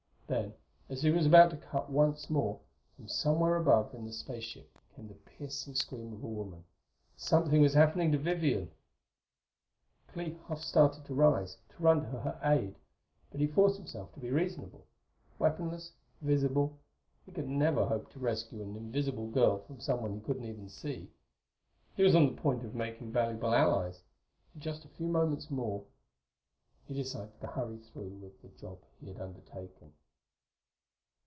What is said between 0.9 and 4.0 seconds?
he was about to cut once more, from somewhere above